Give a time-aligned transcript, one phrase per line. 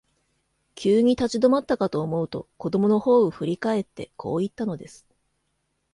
[0.73, 5.05] 急に立ち止まったかと思うと、子供のほうを振り返って、こう言ったのです。